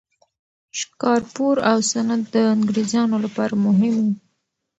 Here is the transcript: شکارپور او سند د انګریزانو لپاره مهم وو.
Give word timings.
شکارپور 0.79 1.55
او 1.71 1.77
سند 1.91 2.21
د 2.33 2.35
انګریزانو 2.55 3.17
لپاره 3.25 3.53
مهم 3.65 3.95
وو. 4.03 4.11